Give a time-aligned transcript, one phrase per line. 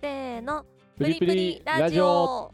[0.00, 0.64] せーの。
[0.98, 2.50] プリプリラジオ。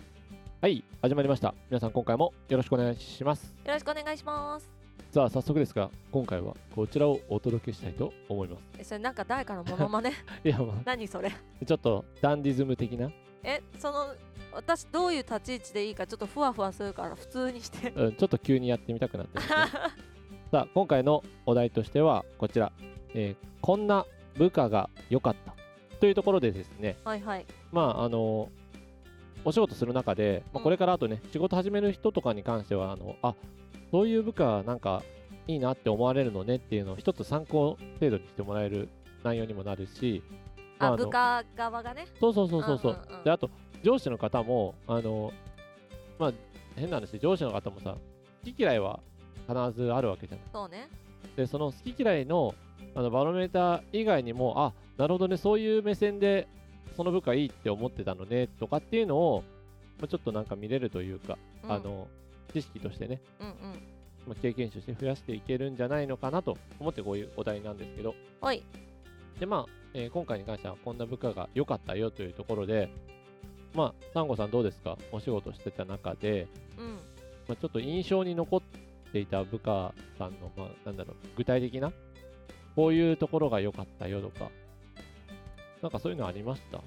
[0.61, 1.55] はい始まりました。
[1.71, 3.55] 皆さん今回もよろしくお願いします。
[3.65, 4.71] よろしくお願いします。
[5.13, 8.63] さあ早速ですが今回はこちらをお届けしたいと思います。
[8.79, 10.13] えそれなんか誰かのモノマネ
[10.45, 11.29] いやま何それ？
[11.29, 13.11] あちょっとダンディズム的な、
[13.45, 14.15] えその
[14.53, 17.91] 私どういう立ち位置でいいかちょっとふわふわするから普通にして。
[17.91, 19.45] うん、ちょっと急にやってみたくなってね。
[20.51, 22.73] さあ今回のお題としてはこちら、
[23.15, 24.07] えーこんな
[24.37, 25.56] 部下が良かった
[26.01, 27.47] というところでですねはいはい。
[27.73, 28.49] まああの
[29.45, 30.65] お仕事する中で、まあ、うん。
[30.65, 33.35] これからあとね、仕事始める人とかに関してはあのあ
[33.93, 35.03] そういう部下なんか
[35.47, 38.89] いいなって思われるのねっていうのを一つ参考程度にしてもらえる
[39.23, 40.23] 内容にもなるし、
[40.79, 42.07] まあ、の部下側がね？
[42.19, 43.25] そうそうそうそうそう,、うんうんうん。
[43.25, 43.49] であと
[43.85, 45.33] 上司の方もあの
[46.19, 46.33] まあ
[46.75, 47.97] 変な話上司の方もさ
[48.45, 48.99] 好き嫌いは
[49.49, 50.47] 必ずあるわけじゃない。
[50.53, 50.89] そうね。
[51.37, 52.55] でその好き嫌いの
[52.97, 56.49] あのバロメーター以外にもあなるほどねそういう目線で
[56.97, 59.45] その部下いいって思ってたのねとかっていうのを、
[60.01, 61.73] まあ、ちょっとなんか見れるというか、うん。
[61.73, 62.09] あの
[62.55, 63.55] 知識としてね、うんうん。
[64.29, 68.15] まあ、経験値として増やしていけるんじゃないのかなと思ってこういうお題なんですけど。
[68.41, 68.63] おい。
[69.39, 72.89] でまあ、えー今回に関してはこんな部下が良かったよというところで
[73.75, 74.97] まあサンゴさんどうですか？
[75.13, 76.95] お仕事してた中で、うん。
[77.47, 78.63] まあ、ちょっと印象に残っ
[79.13, 81.93] ていた部下さんの、まあ、なんだろう、具体的な、
[82.77, 84.51] こういうところが良かったよとか、
[85.83, 86.81] なんかそういうのありました？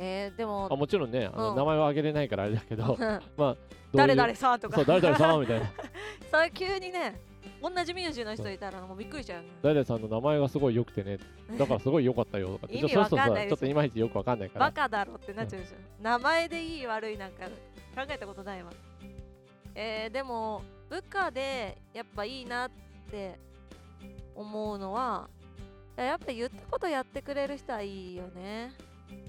[0.00, 1.56] えー、であももちろんね、あのうん。
[1.56, 2.96] 名前は挙げれないからあれだけど、
[3.36, 3.56] まあ、
[3.92, 4.76] 誰々さんとか。
[4.76, 5.66] そう、誰々さんみたいな。
[6.30, 7.20] それ急にね
[7.60, 9.48] 同じ名字の人いたらもうびっくりしちゃうよね。
[9.62, 11.18] 誰々さんの名前がすごい良くてね、
[11.58, 13.48] だからすごい良かったよとかって、意 味ちょっといです。
[13.48, 14.72] ちょっといまいちよくわかんないかバら。
[14.72, 18.70] カだろってなっちゃうでしょ、名前でいい悪いなんか考えたことないわ。
[19.74, 22.70] えー、でも部下でやっぱいいなっ
[23.10, 23.38] て
[24.38, 25.28] 思うのは
[25.96, 28.72] やっぱ言ったことやってくれる人はいいよね。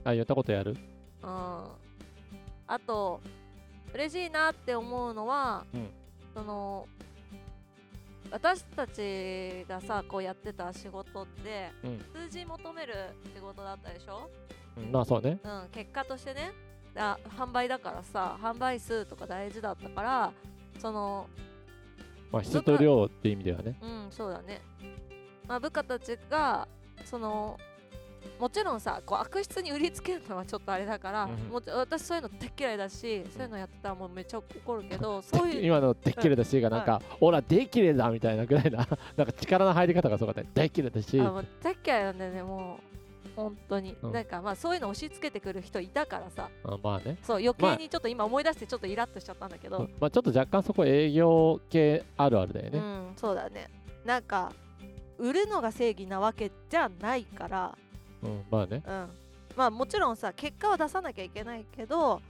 [0.03, 0.77] あ、やったことやる？
[1.23, 1.27] うん。
[1.27, 3.21] あと
[3.93, 5.89] 嬉しいなって思うのは、うん。
[6.35, 6.87] その
[8.31, 12.05] 私たちがさこうやってた仕事って、うん。
[12.27, 12.93] 数字求める
[13.33, 14.29] 仕事だったでしょ？
[14.77, 15.39] うんまあそうね。
[15.43, 16.51] うん、結果としてね
[16.95, 20.31] あ販売だからさ販売数とか大事だったから
[20.77, 21.27] その
[22.31, 23.75] まあ質と量って意味ではね。
[23.81, 24.61] うんそうだね、
[25.49, 26.67] まあ、部下たちが
[27.03, 27.59] その
[28.39, 31.51] もちろんさこう悪質に売りつけるのはちょっとあれだから、うん。
[31.51, 40.61] もち私そういうの大っ嫌いだし、そういうのやってたらもうめっちゃ怒るけど そういう今のでっきれだしがなんか、オラでっきれだみたいなぐらいな、 なんか力の入り方がすごかった。
[40.61, 42.89] でっきれだし、あもう大っ嫌いなんだよねもう。
[43.35, 44.11] 本当に、うん。
[44.11, 46.49] なんかまあそういうの押し付けてくる人いたからさ。
[46.63, 47.17] あまあね。
[47.23, 52.79] そう余計にちょっと今思い出してちょっとイラッとしちゃったんだけど、まあちょっと若干そこ営業系あるあるだよね。
[52.79, 53.67] うんそうだね。
[54.05, 54.51] なんか
[55.19, 57.77] 売るのが正義なわけじゃないから
[58.23, 58.81] うん、まあね。
[58.85, 59.09] うん
[59.55, 62.21] まあもちろんさ結果を出さなきゃいけないけど、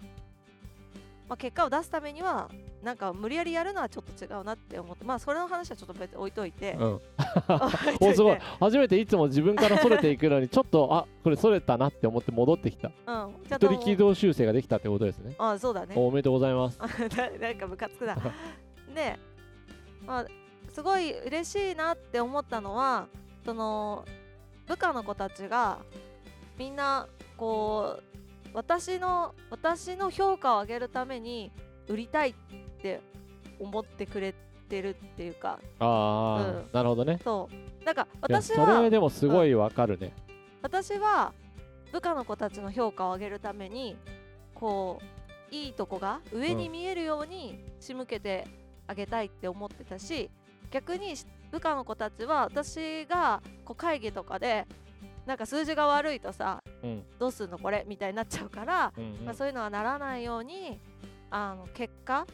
[1.27, 2.49] まあ、結果を出すためには
[2.81, 6.93] なんか無理やりやるのはちょっと違うなって思ってまあそれの話はちょっと別に置いといて、うん。
[6.97, 7.01] 置
[7.93, 8.41] いといおすごいて。
[8.59, 12.87] 初めていつも自分からそれていくのに、ちょっと、あこれそれたなって思って戻ってきた。
[12.87, 12.93] うん、
[13.47, 15.35] ちゃんと一人軌道修正ができたってことですね。
[15.37, 16.79] あそうだねおめでとうございます。
[17.15, 18.15] ななんかムカつくな
[18.95, 19.19] で、
[20.05, 20.25] まあ、
[20.73, 23.07] すごい嬉しいなって思ったのは
[23.45, 24.05] その
[24.67, 25.79] 部下の子たちが
[26.57, 28.03] みんなこう
[28.53, 31.51] 私の私の評価を上げるために
[31.87, 32.33] 売りたいっ
[32.81, 33.01] て
[33.59, 34.33] 思ってくれ
[34.69, 37.19] てるっていうかああ、うんなるほどね。
[37.23, 37.49] そ
[37.81, 40.13] うなんか私はそれでもすごいわかるね。
[40.61, 41.33] 私は
[41.91, 43.97] 部下の子たちの評価を上げるために
[44.53, 48.45] こういいとこが上に見えるように仕向けて
[48.85, 50.29] あげたいって思ってたし
[50.71, 51.15] 逆に
[51.51, 54.65] 部下の子たちは私がこう会議とかで
[55.25, 57.03] なんか数字が悪いとさうん。
[57.19, 60.79] どうすんのこれみたいになっちゃうから、うんうんまあ、そういうのはならないように
[61.29, 62.25] あの結果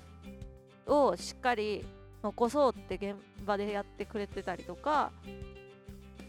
[0.88, 1.86] をしっかり
[2.24, 5.12] 残そうって現場でやってくれてたりとか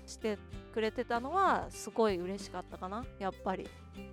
[0.07, 0.39] して
[0.73, 3.69] くれてたのはすごい嬉しかったかなやっぱり。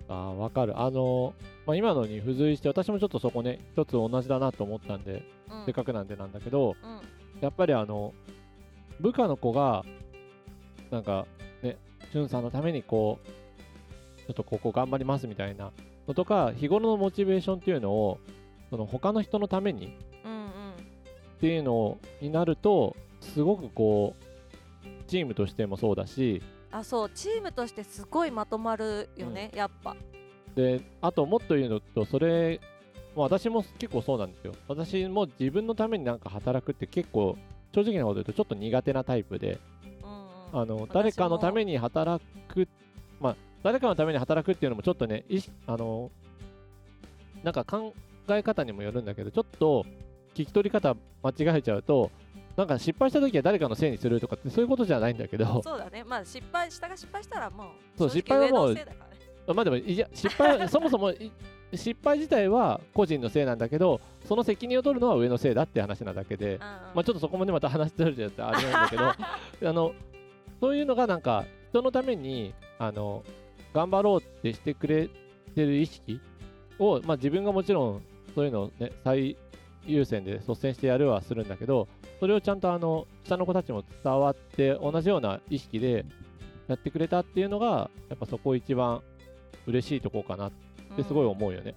[0.08, 0.78] あーわかる。
[0.80, 1.34] あの
[1.66, 6.93] まあ、今のに付随して、私もちょっとそこね、一つ同じだなと思ったんで、うんせっかくなんでなんだけど、うん
[7.40, 8.14] やっぱりあの、
[9.00, 9.84] 部下の子が、
[10.90, 11.26] なんか
[11.62, 11.76] ね、
[12.12, 13.26] しゅんさんのためにこう、
[14.26, 15.72] ちょっとここ頑張りますみたいな
[16.08, 18.18] のとか、日頃のモチベーションっていうのを、
[18.70, 20.50] その他の人のためにうんうんっ
[21.40, 24.24] ていうのになると、すごくこう、
[25.06, 29.96] チームとしてもそうだし、あそうチームとしてすごいまとまるよね、やっぱ。
[30.54, 32.73] で、あともっと言うのと、それ、まあ、
[33.16, 34.54] 私も結構そうなんですよ。
[34.68, 37.36] 私も自分のためになんか働くって結構、
[37.74, 39.58] 正直なこと言うとちょっと苦手なタイプで、
[40.02, 40.60] うんうん。
[40.62, 42.68] あのも誰かのために働く、
[43.20, 46.10] まあ、誰かのために働くっていうのもちょっとね意識あの
[47.42, 47.92] なんか考
[48.28, 49.84] え方にもよるんだけどちょっと
[50.34, 52.10] 聞き取り方間違えちゃうと
[52.56, 56.04] なんか失敗した時は誰かのせいにするとかってそういうことじゃないんだけどそうだね。
[56.04, 57.66] まあ失敗下が失敗したらもう
[57.98, 58.74] そう失敗はもう
[59.54, 61.32] まあでもいや失敗そもそもい
[61.72, 66.60] 失敗自体は個人のせいなんだけどその責任を取るのは上のせいだって話なだけで、うんうん。
[66.60, 69.04] まあ、ちょっとそこもねまた話してるじゃってあれなんだけど
[69.68, 69.92] あの
[70.60, 73.24] そういうのがなんか人のためにあの
[73.72, 75.08] 頑張ろうってしてくれ
[75.54, 76.20] てる意識
[76.78, 78.02] を、まあ、自分がもちろん
[78.34, 79.36] そういうのを、ね、最
[79.86, 81.88] 優先で率先してやるはするんだけど
[82.20, 86.04] それをちゃんとあの下の子たちも伝わって同じような意識で
[86.68, 89.02] やってくれたっていうのがやっぱそこ一番
[89.66, 90.48] 嬉しいとこかな。
[90.48, 91.74] ってすごい思うよね。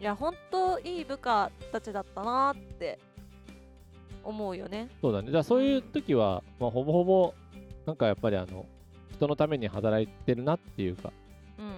[0.00, 2.98] いや本当いい部下たちだったなって
[4.22, 4.88] 思うよね。
[5.00, 5.30] そうだね。
[5.30, 7.34] だそういう時は、まあ、ほぼほぼ
[7.86, 8.66] なんかやっぱりあの
[9.12, 11.12] 人のために働いてるなっていうか
[11.58, 11.76] うん。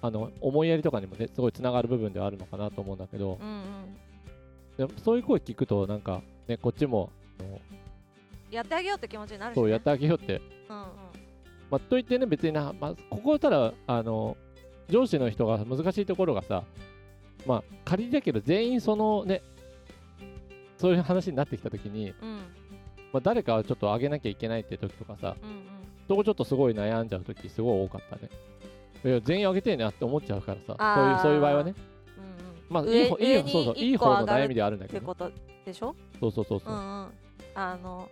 [0.00, 3.38] あの思いやりとかにもねすごいつながる部分ではあるのかなと思うんだけど。
[3.40, 3.62] うんうん。
[4.76, 7.10] でもそういう声聞くとなんかねこっちも
[8.50, 10.84] やってあげようって気持ちになるし、ね、そうやってあげようって、うんうん。
[11.70, 14.36] まあ、といってね別にな、まあ、ここたらあの
[14.92, 16.64] 上司の人が難しいところがさ
[17.46, 19.42] まあ仮だけど全員そのね
[20.76, 22.40] そういう話になってきた時に、うん。
[23.12, 25.64] まあ、誰かはちょっと上げなきゃいけないって時とかさうんうん。
[26.08, 28.28] そこちょっとすごい悩んじゃう時すごい多かったね。
[29.04, 31.74] いや全員上げてえなって思っちゃうからさそういうそういう場合はね。
[32.18, 32.34] うんうん。
[32.68, 35.30] まあい上い方いいそうそういい方の悩みではあるんだけどね、ってこと
[35.64, 35.94] でしょ？
[36.20, 36.72] そうそうそうそう。
[36.72, 37.08] う、んうん。
[37.54, 38.08] あの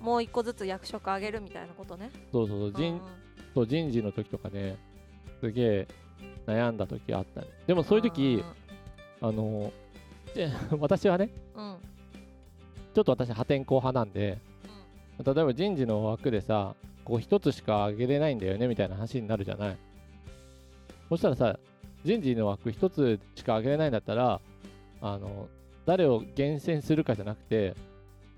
[0.00, 2.10] もう一個ずつ役職上げるみたいなことね。
[2.30, 2.68] そうそうそう。
[2.68, 3.00] うん人
[3.54, 4.76] そう人事の時とかね
[5.42, 5.88] すげえ
[6.46, 7.48] 悩んだ時あったね。
[7.66, 8.44] でもそういう時
[9.20, 9.72] あの
[10.36, 10.48] で
[10.78, 11.64] 私はねうん。
[11.64, 11.76] うん
[12.94, 14.38] ちょっと私破天荒派なんで
[15.24, 16.74] 例えば人事の枠でさ
[17.06, 19.76] こう一つしか上げれないんだよねみたいな話になるじゃない。
[21.08, 21.58] そしたらさ
[22.04, 24.42] 人事の枠一つしか上げれないんだったら
[25.00, 25.48] あの
[25.86, 27.74] 誰を厳選するかじゃなくて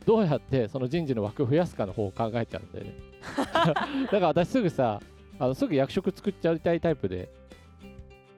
[0.07, 2.93] どうやってその人事の枠を増やすかの方を考えちゃうんだよね。
[3.45, 5.01] だから私すぐさ
[5.39, 7.29] あのすぐ役職作っちゃいたいタイプで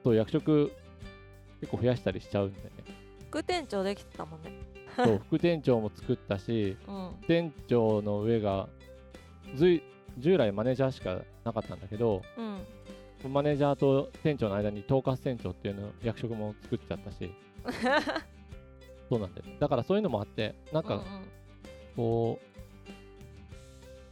[0.03, 0.71] そう役職
[1.61, 2.71] 結構増やしたりしちゃうんだよね。
[3.29, 4.51] 副店長できてたもんね。
[4.95, 7.11] そう副店長も作ったし うん。
[7.27, 8.67] 店長の上が
[9.55, 9.83] ずい
[10.17, 12.21] 従来マネージャーしかなかったんだけど
[13.23, 13.33] うん。
[13.33, 17.31] マネージャーと店長の間に統括店長っていうの役職も作っちゃったし。
[19.09, 21.01] そうなんだよだからそういうのもあってなんか
[21.95, 22.56] こう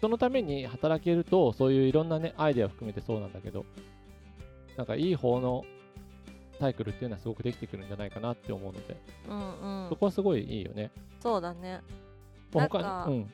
[0.05, 3.65] 人のために働けるとそういういろんなねアイデアを含めてそうなんだけど
[4.77, 5.63] なんかいい方の
[6.59, 8.97] サイクルっていうのはすごくできてくるんじゃないかなって思うので、
[9.27, 9.89] うんうん。
[9.89, 10.91] そこはすごいいいよね。
[11.19, 11.81] そうだね。
[12.53, 13.31] まあなんかうん。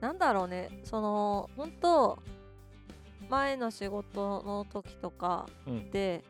[0.00, 0.80] なんだろうね。
[0.84, 2.18] その本当
[3.28, 5.90] 前の仕事の時とかうん。
[5.90, 6.22] で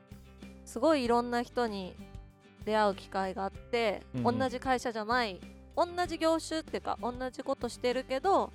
[0.64, 1.94] すごいいろんな人に
[2.64, 4.38] 出会う機会があって、うんうん。
[4.38, 5.41] 同じ会社じゃない
[5.76, 8.53] 同じ業種っていうか同じことしてるけど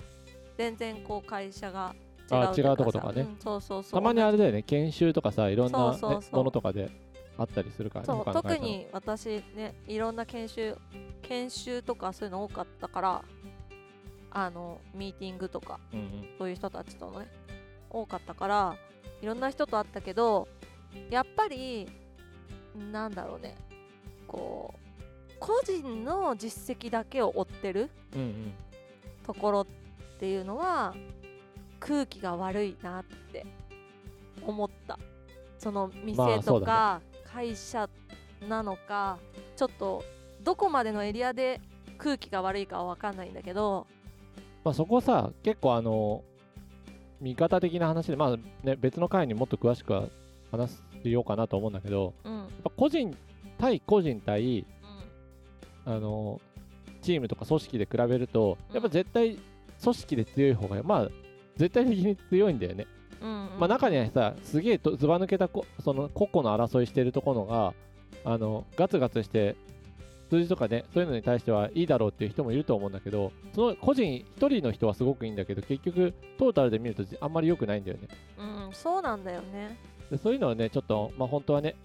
[0.58, 1.96] 全然こう会社が
[2.30, 3.22] 違うあ違うとことさかね。
[3.22, 3.92] うんそうそうそう。
[3.94, 4.64] たまにあれだよね。
[4.64, 6.90] 研修とかさいろんな、ものとかで
[7.38, 10.76] あったりするからねそう特に私ねいろんな研修
[11.22, 13.24] 研修とかそういうの多かったから
[14.32, 16.30] あのミーティングとかうんうん。
[16.38, 17.28] そういう人たちとのね
[17.90, 18.76] 多かったから
[19.22, 20.48] いろんな人と会ったけど
[21.10, 21.88] やっぱり
[22.92, 23.56] なんだろうね
[24.28, 28.54] こう個人の実績だけを追ってるうんうん。
[29.26, 29.68] ところ
[30.18, 30.96] っていうのは
[31.80, 33.46] 空気が悪いなって
[34.46, 34.98] 思った。
[35.60, 37.90] そのまあ店とか会社
[38.48, 39.18] なのか
[39.56, 40.04] ちょっと
[40.44, 41.60] どこまでのエリアで
[41.98, 43.88] 空気が悪いかは分かんないんだけど
[44.64, 46.24] まあ、そこさ結構あの
[47.22, 50.10] 味方的な話で、まあね、別の回にもっと詳しくは
[50.52, 50.72] 話
[51.04, 52.34] しようかなと思うんだけどうん。
[52.34, 53.16] うんやっぱ個人
[53.58, 54.66] 対個人対
[55.86, 56.42] あの
[57.02, 58.76] チームとか組織で比べるとうん。
[58.76, 59.40] やっぱ絶対
[59.82, 61.10] 組織で強い方がまあ
[61.56, 62.88] 絶対的に強いんだよね。
[63.22, 67.74] うんうんまあ、中にはさすげえとずば抜けたこその個々の争いしてるところが
[68.24, 69.56] あのガツガツして
[70.30, 78.08] 数字とかねそういうのに対してはいいだろうっていう人もいると思うんだけどその個人一人の人はすごくいいんだけど結局トータルで見るとあんまり良くないんだよね
[78.38, 79.78] うん、そうなんだよね。
[80.12, 81.76] でそういうのはねちょっとまあ本当はね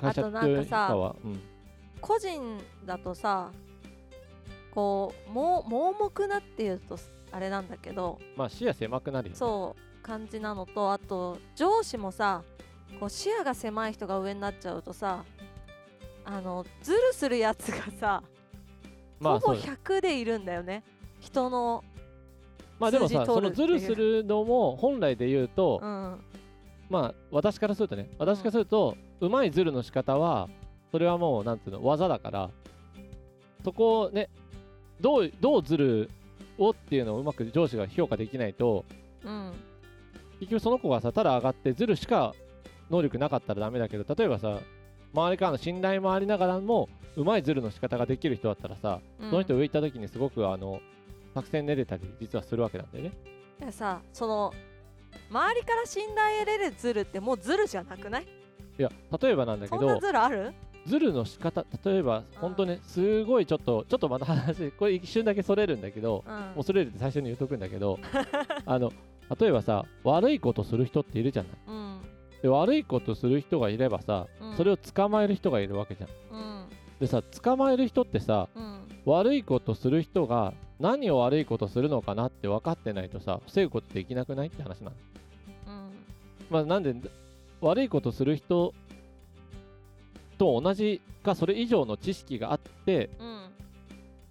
[0.00, 1.40] 会社っていうかはうん
[2.00, 3.50] 個人だとさ、
[4.74, 6.98] こう、もう盲目なっていうと
[7.30, 9.38] あれなんだけど、まあ視野狭くなるよね。
[9.38, 12.42] そう感じなのと、あと上司もさ、
[13.00, 15.24] こう視野が狭い人が上になっちゃうとさ、
[16.24, 18.22] あのズルするやつがさ、
[19.20, 20.82] ほぼまあそう100でいるんだよね。
[21.20, 21.84] 人の、
[22.78, 26.20] まあでもさそのズルするのも本来で言うと、うん、
[26.90, 30.48] まあ私からするとね私からすると、うまいズルの仕方は
[30.90, 32.50] それはもうなんていうの技だから
[33.64, 34.28] そこをね
[35.00, 36.10] どうどうズル
[36.58, 38.84] をっていうのをうまく上司が評価できないと
[39.24, 39.52] うん。
[40.40, 42.34] 結局その子がさただ上がってズルしか
[42.90, 44.58] 能力なかったらダメだけど例えばさ
[45.14, 49.30] 周りからの信頼もありながらもうまいズルの仕方ができる人だったらさ、うん。
[49.30, 50.80] その人上行った時にすごくあの
[51.34, 53.12] 作戦練れたり実はするわけなんだよね。
[53.60, 54.52] でさその
[55.30, 58.26] 周りから信頼得れるズルってもうズルじゃなくない？
[58.78, 60.52] いや例えばなんだけそんなどズルある？
[60.86, 66.34] ズルの仕方例えば本当ねすごいちょっとちょっとまた話 これ一瞬だけそれるんだけどうん。
[66.34, 67.98] もうそれるって最初に言っとくんだけど
[68.66, 68.92] あの
[69.40, 71.52] 例えばさ悪いことする人っているじゃない。
[71.66, 72.00] うん。
[72.42, 74.56] で悪いことする人がいればさ、うん。
[74.56, 76.10] それを捕まえる人がいるわけじゃん。
[76.32, 76.66] うん。
[77.00, 78.80] でさ捕まえる人ってさうん。
[79.06, 84.96] 悪いことする人が何を悪いことするのかなって分かってないとさ防ぐことできなくないって話なの。
[85.68, 85.90] うん。
[86.50, 86.94] まあなんで
[87.62, 88.74] 悪いことする人
[90.34, 93.44] と同じかそれ以上の知識があってうん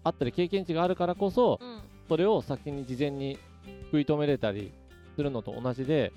[0.03, 1.81] あったり経験値があるからこそうん。
[2.09, 3.39] それを先に事前に
[3.85, 4.73] 食い止めれたり
[5.15, 6.11] するのと同じで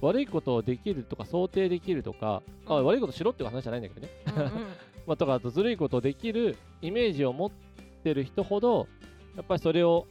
[0.00, 2.86] 悪いことをできるとか想定できるとか、あうん。
[2.86, 4.50] 悪いことしろっていう話じゃないんだけどね、うんうん。
[5.06, 7.50] まあ、とかあとずるいことをできるイメージを持っ
[8.02, 8.88] てる人ほど
[9.36, 10.06] やっぱりそれを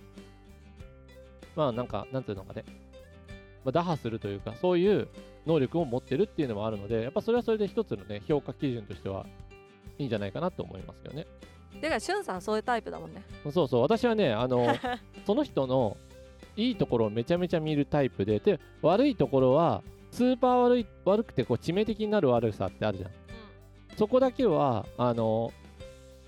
[1.56, 2.64] まあなんかなんていうのかね、
[3.64, 5.08] まあ、打破するというかそういう
[5.46, 9.26] 能力を持ってるっていうのもあるのでやっぱそれはそれで一つのね評価基準としては
[9.98, 11.28] いいんじゃないかなと思いますよね。
[11.80, 13.24] てかしゅんさんそういうタイプだもんね。
[13.52, 14.68] そうそう私はねあの
[15.26, 15.98] その人の
[16.58, 23.12] いいところをめちゃめちゃ見るタイプでで悪いところはスーパー悪い悪くてこう致命的になる悪さってあるじゃん。
[23.98, 25.52] そこだけはあの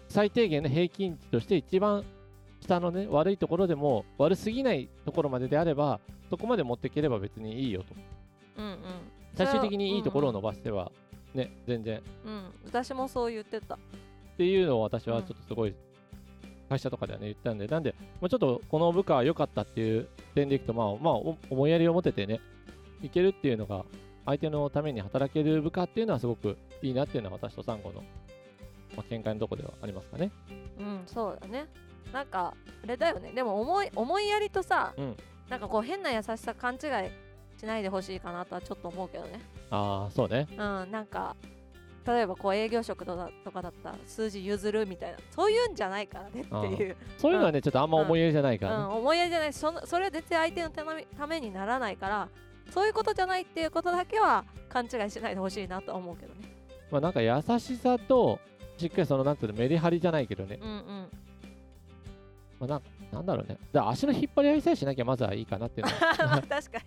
[0.08, 2.04] 最低限の平均値として一番
[2.64, 7.96] 下のね悪いところでも悪すぎないところまでであればそこまで持っていければ別にいいよと。
[8.58, 8.78] うんうん。
[9.36, 10.92] 最終的にいいところをの伸ばしては
[11.34, 12.00] ね全然。
[12.00, 12.44] っうん。
[12.66, 13.78] 私もそう言ってた。
[14.38, 15.76] ていうのを私はちょっとすごい
[16.70, 17.68] 会社とかではね言ったんで。
[17.68, 22.40] なんで、まあ、ちょっとこの部下は良かったっていう点でいくとまあまあお思いやりを持ててね
[23.02, 23.86] いけるっていうのが
[24.26, 28.02] 相手のために働ける部下っていうのはすごくいいなっていうのは私とサンゴの、
[28.96, 30.32] まあ、見解のとこではありますかね。
[30.80, 31.68] うんそうだね
[32.12, 33.32] なんかあれだよね。
[33.32, 35.18] でも思い思いやりとさ、うん。
[35.50, 36.80] なんかこう変な優しさ勘違い
[37.60, 39.42] しないでほしいかなとはちょっと思うけどね。
[39.70, 40.48] ああそうね。
[40.52, 41.36] うんなんか
[42.06, 45.18] 例えばこう営業職とかだったら数字譲るみたいな。
[45.32, 48.84] そういうんじゃないからねっていう、そういうのはね、ちょっとあんま思いやりじゃないからね。
[48.84, 49.54] うん、思いやりじゃない。
[49.54, 52.28] そのそれは絶対相手のためためにならないから
[52.72, 56.42] そういうことじゃないっていうことだけは勘違いしないでほしいなとは思うけどね。
[56.92, 58.40] まあなんか優しさと、
[58.78, 61.10] しっかりそのなんていうのメリハリじゃないけどね、うんうん
[62.64, 63.58] まあ、なんなんだろうね。
[63.72, 66.00] だ足の引っ張り合いさえしなきゃまずはいいかなっていうのは。
[66.28, 66.86] ま あ確かに。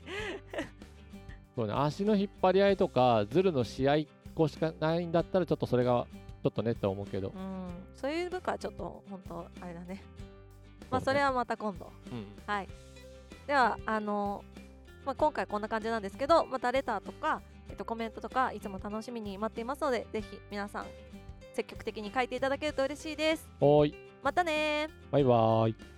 [1.54, 3.96] そうね、足の引っ張り合いとか、ズルの試合
[4.34, 6.06] こしかないんだったら、ちょっとそれが
[6.42, 7.68] ちょっとねって思うけど、うん。
[7.94, 10.02] そういう部下はちょっと本当あれだね。
[10.90, 11.90] まあそれはまた今度。
[12.10, 12.68] うん、はい。
[13.46, 14.44] ではあの
[15.04, 17.40] まあ、今回こんな感じなんですけどまたレターとか、
[17.70, 20.86] えっと、コメントとかいつも楽しみに待っていますのでぜひ皆さん
[21.54, 23.48] 積極的に書いていただけると嬉しいです。
[23.86, 25.95] い、またねーバイバーイ。